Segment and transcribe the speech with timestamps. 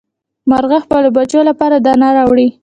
[0.49, 2.47] مارغه د خپلو بچیو لپاره دانه راوړي.